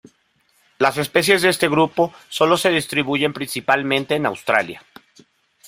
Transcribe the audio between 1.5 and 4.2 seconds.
grupo se solo se distribuyen principalmente